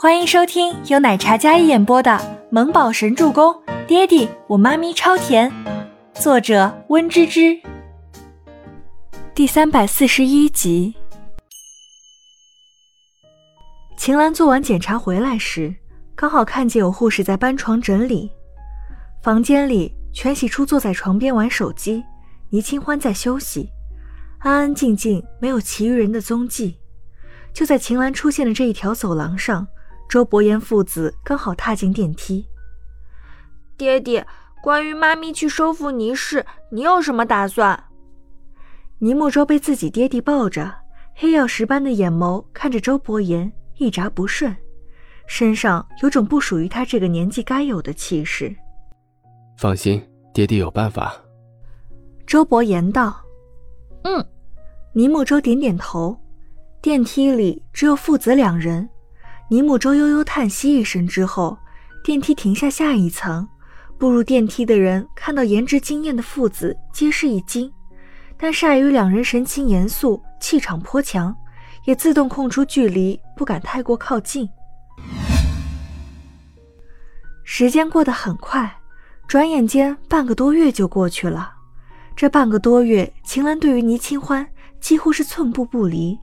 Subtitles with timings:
[0.00, 2.12] 欢迎收听由奶茶嘉一演播的
[2.52, 3.52] 《萌宝神助攻》，
[3.88, 5.52] 爹地我妈咪超甜，
[6.14, 7.60] 作者温芝芝。
[9.34, 10.94] 第三百四十一集。
[13.96, 15.74] 秦岚做完检查回来时，
[16.14, 18.30] 刚好看见有护士在搬床整理。
[19.20, 22.04] 房间里，全喜初坐在床边玩手机，
[22.50, 23.68] 倪清欢在休息，
[24.38, 26.78] 安安静静，没有其余人的踪迹。
[27.52, 29.66] 就在秦岚出现的这一条走廊上。
[30.08, 32.46] 周伯言父子刚好踏进电梯。
[33.76, 34.26] 爹爹，
[34.62, 37.84] 关于妈咪去收复倪氏，你有什么打算？
[38.98, 40.74] 倪木舟被自己爹地抱着，
[41.14, 44.56] 黑曜石般的眼眸看着周伯言，一眨不顺，
[45.26, 48.54] 身上有种不属于他这个年纪该有的气势。
[49.56, 50.02] 放心，
[50.32, 51.14] 爹地有办法。
[52.26, 53.14] 周伯言道
[54.04, 54.24] ：“嗯。”
[54.94, 56.18] 倪木舟点点头。
[56.80, 58.88] 电梯里只有父子两人。
[59.50, 61.56] 尼木舟悠悠叹息一声之后，
[62.04, 63.48] 电梯停下下一层。
[63.96, 67.72] 步入电梯的人看到颜值惊艳的父子，皆是一惊，
[68.36, 71.34] 但碍于两人神情严肃，气场颇强，
[71.86, 74.46] 也自动空出距离，不敢太过靠近。
[77.42, 78.70] 时间过得很快，
[79.26, 81.54] 转眼间半个多月就过去了。
[82.14, 84.46] 这半个多月，秦岚对于倪清欢
[84.78, 86.18] 几乎是寸步不离。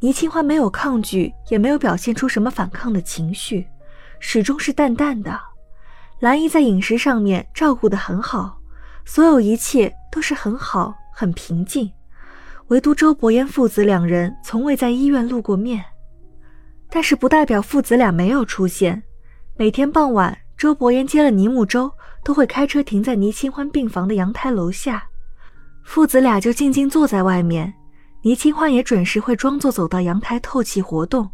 [0.00, 3.66] 倪清欢没有抗拒，也没有表现出什么反抗的情绪，
[4.20, 5.40] 始终是淡淡的。
[6.20, 8.60] 兰姨在饮食上面照顾得很好，
[9.04, 11.90] 所有一切都是很好，很平静。
[12.68, 15.84] 唯独周伯言父子两人从未在医院露过面，
[16.90, 19.02] 但是不代表父子俩没有出现。
[19.56, 21.90] 每天傍晚，周伯言接了倪木舟，
[22.22, 25.08] 都会开车停在倪清欢病房的阳台楼下，
[25.82, 27.74] 父子俩就静静坐在外面。
[28.22, 31.30] 倪清欢也准时会装作走到阳台透气活动，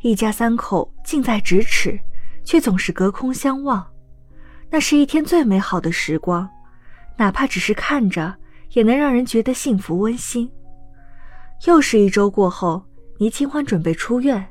[0.00, 1.98] 一家三口近在咫尺，
[2.44, 3.86] 却总是隔空相望。
[4.68, 6.48] 那是一天最美好的时光，
[7.16, 8.34] 哪怕只是看着，
[8.72, 10.50] 也能让人觉得幸福温馨。
[11.66, 12.84] 又是一周过后，
[13.18, 14.44] 倪清欢准备出院，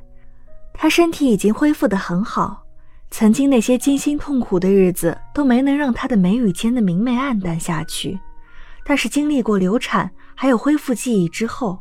[0.72, 2.64] 她身体已经恢复得很好，
[3.10, 8.18] 曾经那些惊心痛苦的日子都没能让她的眉宇间的明媚暗淡下去。
[8.86, 10.08] 但是经历过流产。
[10.38, 11.78] 还有恢复记忆之后，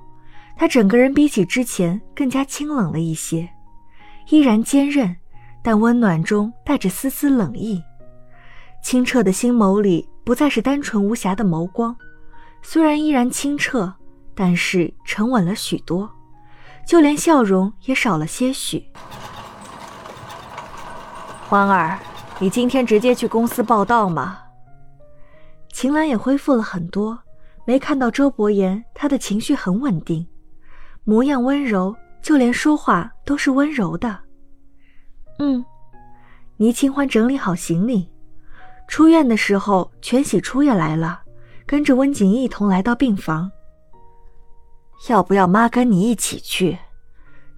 [0.55, 3.49] 他整个人比起之前更加清冷了一些，
[4.29, 5.13] 依然坚韧，
[5.61, 7.83] 但温暖中带着丝丝冷意。
[8.81, 11.93] 清澈的心眸里不再是单纯无瑕的眸光，
[12.61, 13.93] 虽然依然清澈，
[14.33, 16.09] 但是沉稳了许多，
[16.87, 18.81] 就连笑容也少了些许。
[21.49, 21.99] 欢儿，
[22.39, 24.44] 你今天直接去公司报道吗？
[25.85, 27.15] 秦岚也恢复了很多。
[27.63, 30.25] 没看到周伯言，他的情绪很稳定，
[31.03, 34.17] 模样温柔，就连说话都是温柔的。
[35.37, 35.63] 嗯，
[36.57, 38.09] 倪清欢整理好行李，
[38.87, 41.21] 出院的时候，全喜初也来了，
[41.67, 43.51] 跟着温景一同来到病房。
[45.07, 46.75] 要不要妈跟你一起去？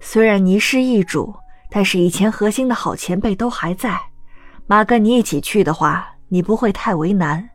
[0.00, 1.34] 虽然倪氏易主，
[1.70, 3.98] 但是以前核心的好前辈都还在，
[4.66, 7.48] 妈跟你一起去的话，你不会太为难。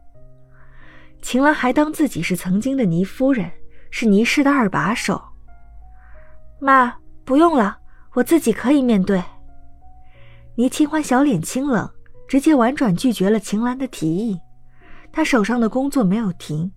[1.23, 3.49] 秦岚还当自己是曾经的倪夫人，
[3.89, 5.23] 是倪氏的二把手。
[6.59, 7.77] 妈，不用了，
[8.13, 9.23] 我自己可以面对。
[10.55, 11.89] 倪清欢小脸清冷，
[12.27, 14.37] 直接婉转拒绝了秦岚的提议。
[15.13, 16.69] 她手上的工作没有停，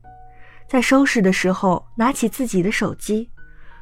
[0.69, 3.29] 在收拾的时候拿起自己的手机，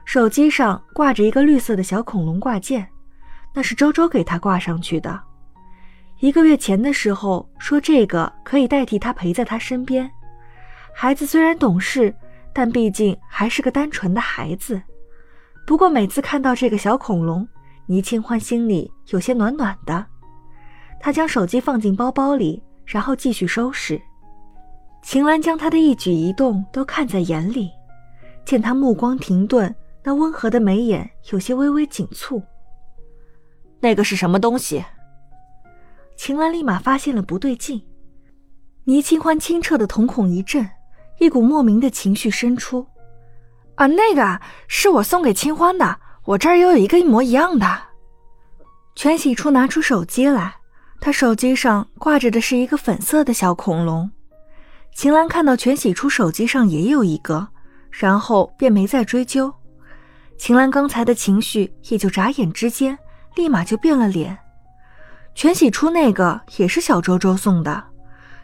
[0.06, 2.88] 手机上挂着一个绿色的小恐龙挂件，
[3.54, 5.20] 那是周周给她挂上去的。
[6.20, 10.10] 一个月前的时候说这个可以代替他陪在他身边。
[10.96, 12.14] 孩子虽然懂事，
[12.52, 14.80] 但毕竟还是个单纯的孩子。
[15.66, 17.46] 不过每次看到这个小恐龙，
[17.86, 20.06] 倪清欢心里有些暖暖的。
[21.00, 24.00] 他将手机放进包包里，然后继续收拾。
[25.02, 27.70] 秦岚将他的一举一动都看在眼里，
[28.44, 32.40] 见他目光停顿，那温和的眉眼有些微微紧蹙。
[33.80, 34.82] 那个是什么东西？
[36.16, 37.82] 秦岚立马发现了不对劲。
[38.84, 40.66] 倪清欢清澈的瞳孔一震。
[41.18, 42.86] 一股莫名的情绪生出，
[43.76, 47.66] 啊，那个啊是我送给清欢的，我这儿又有一个一模一样的。
[48.94, 50.54] 全喜初拿出手机来，
[51.00, 54.10] 他手机上挂着的是一个粉色的小恐龙。
[54.94, 57.48] 秦岚看到全喜初手机上也有一个，
[57.90, 59.52] 然后便没再追究。
[60.36, 62.98] 秦岚刚才的情绪也就眨眼之间，
[63.34, 64.38] 立马就变了脸。
[65.34, 67.82] 全喜初那个也是小周周送的，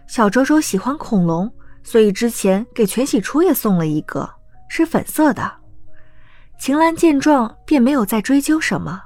[0.08, 1.52] 小周周喜欢恐龙。
[1.82, 4.29] 所以之前给全喜初也送了一个，
[4.69, 5.53] 是粉色的。
[6.59, 9.03] 秦岚见状便没有再追究什么。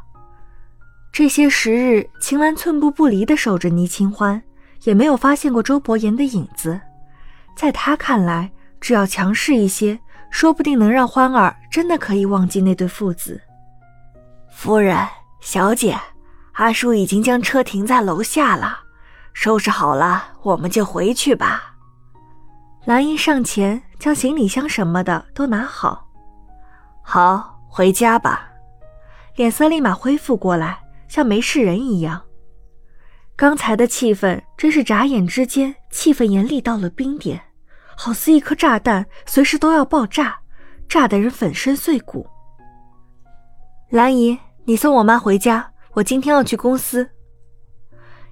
[1.12, 4.42] 这些时日，秦岚寸步不离地守着倪清欢，
[4.82, 6.80] 也没有发现过周伯言的影子。
[7.56, 8.50] 在他看来，
[8.80, 9.96] 只要强势一些，
[10.30, 13.40] 说不定能让欢儿真的可以忘记那对父子。
[14.50, 14.98] 夫人，
[15.40, 15.96] 小姐，
[16.54, 18.80] 阿叔已经将车停在楼下了，
[19.32, 21.73] 收拾好了，我们就回去吧。
[22.84, 26.06] 兰姨上前将行李箱什么的都拿好，
[27.02, 28.50] 好，回家吧。
[29.36, 30.80] 脸色立马恢复过来。
[31.06, 32.20] 像没事人一样，
[33.36, 37.40] 刚才的气氛真是眨眼之间，气氛严厉到了冰点，
[37.94, 40.36] 好似一颗炸弹，随时都要爆炸，
[40.88, 42.26] 炸得人粉身碎骨。
[43.90, 47.08] 兰姨，你送我妈回家，我今天要去公司。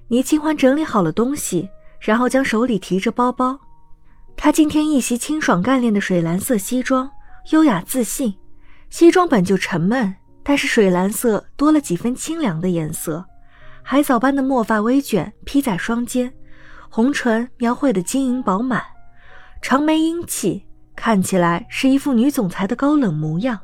[0.09, 1.69] 倪清欢整理好了东西，
[2.01, 3.57] 然后将手里提着包包。
[4.35, 7.09] 她今天一袭清爽干练的水蓝色西装，
[7.51, 8.33] 优雅自信。
[8.89, 10.15] 西装本就沉闷。
[10.45, 13.25] 但是水蓝色多了几分清凉的颜色，
[13.81, 16.33] 海藻般的墨发微卷披在双肩，
[16.89, 18.83] 红唇描绘的晶莹饱满，
[19.61, 20.65] 长眉英气，
[20.97, 23.57] 看起来是一副女总裁的高冷模样。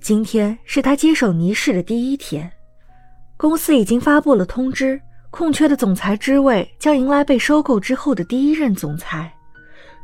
[0.00, 2.50] 今天是她接手倪氏的第一天，
[3.36, 9.32] 公司已经发布了通知，空缺的总裁之位将迎来被收购之后的第一任总裁。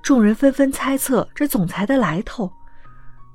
[0.03, 2.51] 众人纷纷猜测这总裁的来头，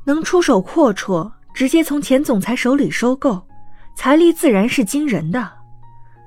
[0.05, 1.31] 能出手阔绰。
[1.53, 3.45] 直接从前总裁手里收购，
[3.93, 5.51] 财力自然是惊人的。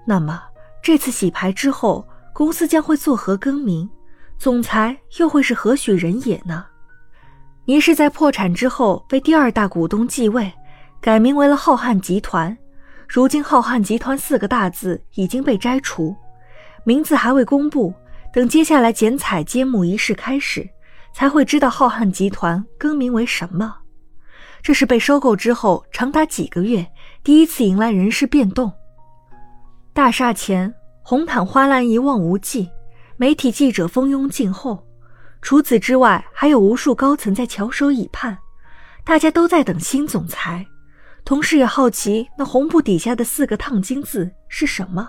[0.05, 0.39] 那么
[0.83, 3.89] 这次洗牌之后，公司将会作何更名？
[4.37, 6.67] 总裁又会是何许人也呢？
[7.65, 10.53] 倪氏在破产之后被第二大股东继位，
[11.01, 12.55] 改名为了浩瀚集团。
[13.09, 16.15] 如今浩瀚集团四个大字已经被摘除，
[16.85, 17.95] 名字还未公布。
[18.35, 20.69] 等接下来剪彩揭幕仪式开始，
[21.15, 23.77] 才会知道浩瀚集团更名为什么。
[24.61, 26.85] 这是被收购之后长达几个月
[27.23, 28.73] 第一次迎来人事变动。
[29.93, 32.69] 大厦前红毯花篮一望无际，
[33.17, 34.85] 媒体记者蜂拥进后。
[35.41, 38.37] 除此之外，还有无数高层在翘首以盼，
[39.05, 40.67] 大家都在等新总裁，
[41.25, 45.09] 同时也好奇那红布底下的四个烫金字是什么。